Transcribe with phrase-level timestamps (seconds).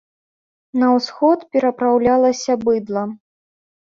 [0.83, 3.03] На ўсход перапраўлялася быдла.